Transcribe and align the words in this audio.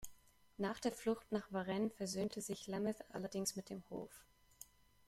Nach 0.57 0.79
der 0.79 0.91
Flucht 0.91 1.31
nach 1.31 1.51
Varennes 1.51 1.93
versöhnte 1.95 2.41
sich 2.41 2.65
Lameth 2.65 3.05
allerdings 3.11 3.55
mit 3.55 3.69
dem 3.69 3.83
Hof. 3.91 4.09